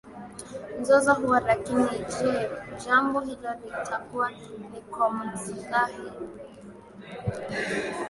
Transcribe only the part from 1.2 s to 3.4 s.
Lakini jee jambo